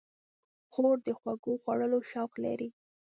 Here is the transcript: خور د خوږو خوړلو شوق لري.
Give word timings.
خور 0.71 0.97
د 1.05 1.07
خوږو 1.19 1.53
خوړلو 1.63 1.99
شوق 2.11 2.31
لري. 2.43 2.69